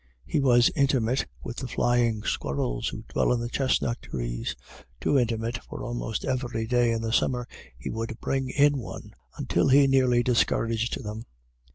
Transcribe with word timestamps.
He 0.25 0.39
was 0.39 0.71
intimate 0.75 1.27
with 1.43 1.57
the 1.57 1.67
flying 1.67 2.23
squirrels 2.23 2.87
who 2.87 3.03
dwell 3.03 3.31
in 3.31 3.39
the 3.39 3.47
chestnut 3.49 4.01
trees, 4.01 4.55
too 4.99 5.15
intimate, 5.19 5.63
for 5.65 5.83
almost 5.83 6.25
every 6.25 6.65
day 6.65 6.89
in 6.89 7.03
the 7.03 7.13
summer 7.13 7.47
he 7.77 7.91
would 7.91 8.19
bring 8.19 8.49
in 8.49 8.79
one, 8.79 9.13
until 9.37 9.67
he 9.69 9.85
nearly 9.85 10.23
discouraged 10.23 11.03
them. 11.03 11.25